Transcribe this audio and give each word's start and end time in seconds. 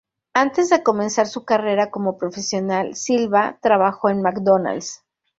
Antes 0.33 0.71
de 0.71 0.81
comenzar 0.81 1.27
su 1.27 1.45
carrera 1.45 1.91
como 1.91 2.17
profesional, 2.17 2.95
Silva 2.95 3.59
trabajó 3.61 4.09
en 4.09 4.23
McDonalds. 4.23 5.03